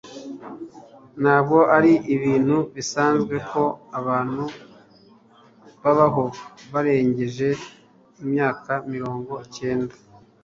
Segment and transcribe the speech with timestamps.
[1.21, 3.63] ntabwo ari ibintu bisanzwe ko
[3.99, 4.43] abantu
[5.83, 6.23] babaho
[6.71, 7.47] barengeje
[8.23, 9.93] imyaka mirongo cyenda